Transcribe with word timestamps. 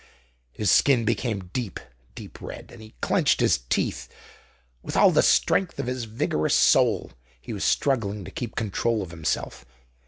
His 0.51 0.71
skin 0.71 1.05
became 1.05 1.51
deep, 1.53 1.79
deep 2.15 2.41
red, 2.41 2.71
and 2.71 2.81
he 2.81 2.95
clenched 3.01 3.39
his 3.39 3.59
teeth. 3.69 4.09
With 4.81 4.97
all 4.97 5.11
the 5.11 5.21
strength 5.21 5.77
of 5.77 5.85
his 5.85 6.05
vigorous 6.05 6.55
soul 6.55 7.11
he 7.39 7.53
was 7.53 7.63
struggling 7.63 8.25
to 8.25 8.31
keep 8.31 8.55
control 8.55 9.03
of 9.03 9.11
himself. 9.11 9.63